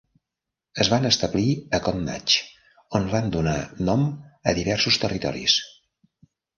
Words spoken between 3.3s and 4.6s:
donar nom a